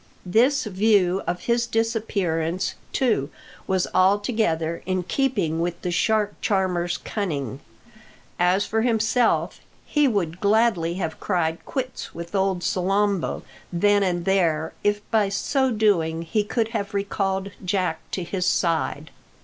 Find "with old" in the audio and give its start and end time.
12.15-12.63